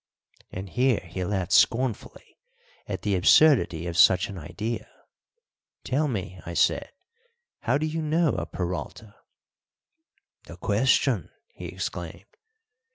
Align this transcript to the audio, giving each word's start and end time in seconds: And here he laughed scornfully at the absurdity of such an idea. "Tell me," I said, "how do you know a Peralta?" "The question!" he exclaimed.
And 0.51 0.69
here 0.69 1.01
he 1.05 1.23
laughed 1.23 1.51
scornfully 1.51 2.39
at 2.87 3.03
the 3.03 3.13
absurdity 3.15 3.85
of 3.85 3.95
such 3.95 4.29
an 4.29 4.37
idea. 4.39 4.89
"Tell 5.83 6.07
me," 6.07 6.41
I 6.43 6.55
said, 6.55 6.89
"how 7.59 7.77
do 7.77 7.85
you 7.85 8.01
know 8.01 8.29
a 8.29 8.47
Peralta?" 8.47 9.13
"The 10.45 10.57
question!" 10.57 11.29
he 11.53 11.65
exclaimed. 11.67 12.25